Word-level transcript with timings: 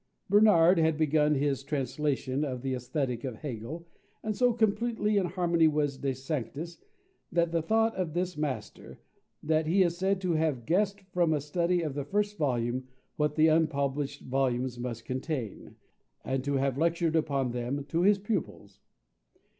Benard 0.31 0.79
had 0.79 0.97
begun 0.97 1.35
his 1.35 1.61
translation 1.63 2.43
of 2.43 2.63
the 2.63 2.73
Aesthetic 2.73 3.23
of 3.23 3.35
Hegel, 3.35 3.87
and 4.23 4.35
so 4.35 4.51
completely 4.51 5.15
in 5.17 5.27
harmony 5.27 5.67
was 5.67 5.99
De 5.99 6.15
Sanctis 6.15 6.79
with 7.31 7.51
the 7.51 7.61
thought 7.61 7.93
of 7.93 8.15
this 8.15 8.35
master, 8.35 8.99
that 9.43 9.67
he 9.67 9.83
is 9.83 9.95
said 9.99 10.19
to 10.21 10.31
have 10.33 10.65
guessed 10.65 11.01
from 11.13 11.33
a 11.35 11.39
study 11.39 11.83
of 11.83 11.93
the 11.93 12.03
first 12.03 12.39
volume 12.39 12.87
what 13.15 13.35
the 13.35 13.47
unpublished 13.47 14.21
volumes 14.23 14.79
must 14.79 15.05
contain, 15.05 15.75
and 16.25 16.43
to 16.43 16.55
have 16.55 16.79
lectured 16.79 17.15
upon 17.15 17.51
them 17.51 17.83
to 17.85 18.01
his 18.01 18.17
pupils. 18.17 18.79